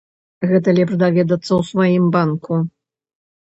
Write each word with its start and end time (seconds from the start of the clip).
Гэта 0.51 0.73
лепш 0.77 0.93
даведацца 1.03 1.45
ў 1.45 1.61
сваім 1.71 2.11
банку. 2.19 2.53